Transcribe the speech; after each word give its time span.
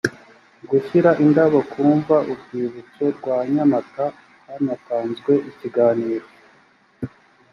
gushyira 0.69 1.09
indabo 1.23 1.59
kumva 1.71 2.15
urwibutsorwanyamata 2.31 4.05
hanatanzwe 4.45 5.31
ikiganiro 5.49 6.27